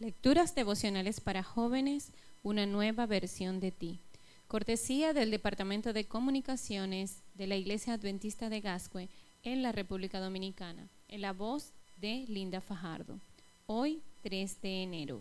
[0.00, 2.10] Lecturas devocionales para jóvenes,
[2.42, 4.00] una nueva versión de ti.
[4.48, 9.10] Cortesía del Departamento de Comunicaciones de la Iglesia Adventista de Gascue
[9.42, 13.20] en la República Dominicana, en la voz de Linda Fajardo.
[13.66, 15.20] Hoy, 3 de enero.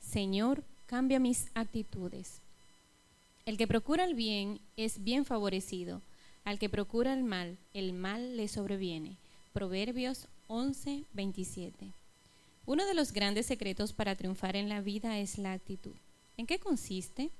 [0.00, 2.40] Señor, cambia mis actitudes.
[3.46, 6.02] El que procura el bien es bien favorecido.
[6.42, 9.16] Al que procura el mal, el mal le sobreviene.
[9.52, 11.92] Proverbios 11, 27.
[12.68, 15.94] Uno de los grandes secretos para triunfar en la vida es la actitud.
[16.36, 17.30] ¿En qué consiste?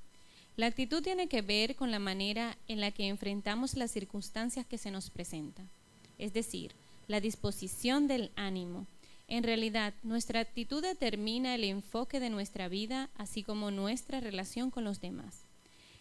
[0.57, 4.79] La actitud tiene que ver con la manera en la que enfrentamos las circunstancias que
[4.79, 5.69] se nos presentan,
[6.17, 6.73] es decir,
[7.09, 8.87] la disposición del ánimo.
[9.29, 14.85] En realidad, nuestra actitud determina el enfoque de nuestra vida, así como nuestra relación con
[14.85, 15.43] los demás.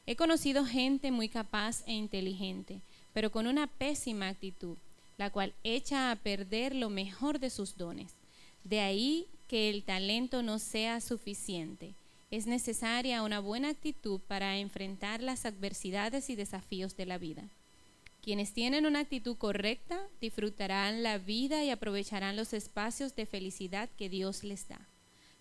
[0.05, 2.79] He conocido gente muy capaz e inteligente,
[3.11, 4.77] pero con una pésima actitud,
[5.17, 8.13] la cual echa a perder lo mejor de sus dones.
[8.67, 11.95] De ahí que el talento no sea suficiente.
[12.31, 17.47] Es necesaria una buena actitud para enfrentar las adversidades y desafíos de la vida.
[18.21, 24.09] Quienes tienen una actitud correcta disfrutarán la vida y aprovecharán los espacios de felicidad que
[24.09, 24.85] Dios les da,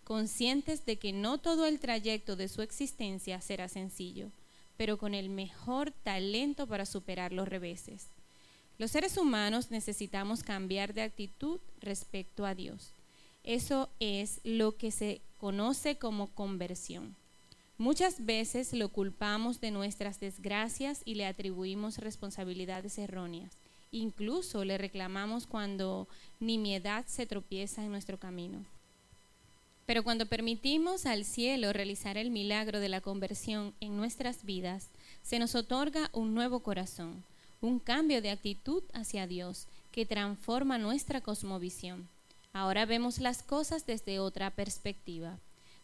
[0.04, 4.30] conscientes de que no todo el trayecto de su existencia será sencillo,
[4.76, 8.06] pero con el mejor talento para superar los reveses.
[8.78, 12.92] Los seres humanos necesitamos cambiar de actitud respecto a Dios.
[13.46, 17.14] Eso es lo que se conoce como conversión.
[17.78, 23.52] Muchas veces lo culpamos de nuestras desgracias y le atribuimos responsabilidades erróneas.
[23.92, 26.08] Incluso le reclamamos cuando
[26.40, 28.64] nimiedad se tropieza en nuestro camino.
[29.86, 34.90] Pero cuando permitimos al cielo realizar el milagro de la conversión en nuestras vidas,
[35.22, 37.22] se nos otorga un nuevo corazón,
[37.60, 42.08] un cambio de actitud hacia Dios que transforma nuestra cosmovisión.
[42.56, 45.38] Ahora vemos las cosas desde otra perspectiva.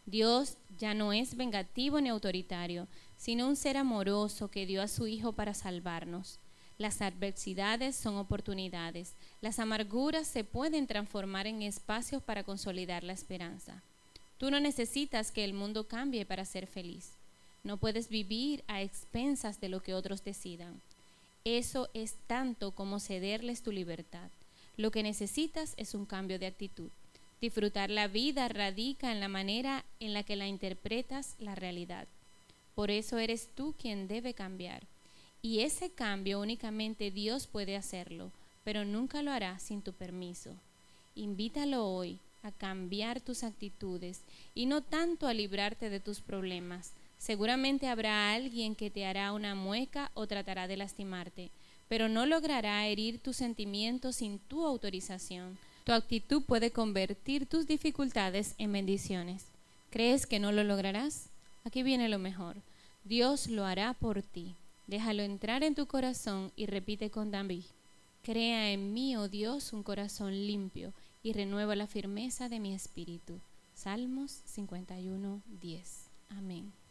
[0.07, 5.05] Dios ya no es vengativo ni autoritario, sino un ser amoroso que dio a su
[5.05, 6.39] Hijo para salvarnos.
[6.79, 9.13] Las adversidades son oportunidades.
[9.39, 13.83] Las amarguras se pueden transformar en espacios para consolidar la esperanza.
[14.39, 17.11] Tú no necesitas que el mundo cambie para ser feliz.
[17.63, 20.81] No puedes vivir a expensas de lo que otros decidan.
[21.45, 24.31] Eso es tanto como cederles tu libertad.
[24.75, 26.89] Lo que necesitas es un cambio de actitud.
[27.41, 32.07] Disfrutar la vida radica en la manera en la que la interpretas la realidad.
[32.73, 34.83] Por eso eres tú quien debe cambiar.
[35.41, 38.31] Y ese cambio únicamente Dios puede hacerlo,
[38.63, 40.55] pero nunca lo hará sin tu permiso.
[41.15, 44.21] Invítalo hoy a cambiar tus actitudes
[44.55, 46.93] y no tanto a librarte de tus problemas.
[47.19, 51.51] Seguramente habrá alguien que te hará una mueca o tratará de lastimarte
[51.87, 55.57] pero no logrará herir tus sentimientos sin tu autorización.
[55.83, 59.45] Tu actitud puede convertir tus dificultades en bendiciones.
[59.89, 61.29] ¿Crees que no lo lograrás?
[61.65, 62.61] Aquí viene lo mejor.
[63.03, 64.55] Dios lo hará por ti.
[64.87, 67.63] Déjalo entrar en tu corazón y repite con David.
[68.21, 73.39] Crea en mí, oh Dios, un corazón limpio y renueva la firmeza de mi espíritu.
[73.73, 76.09] Salmos 51, 10.
[76.29, 76.82] Amén.